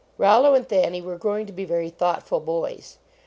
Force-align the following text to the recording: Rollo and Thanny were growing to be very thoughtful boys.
Rollo 0.17 0.55
and 0.55 0.67
Thanny 0.67 0.99
were 0.99 1.15
growing 1.19 1.45
to 1.45 1.53
be 1.53 1.63
very 1.63 1.91
thoughtful 1.91 2.39
boys. 2.39 2.97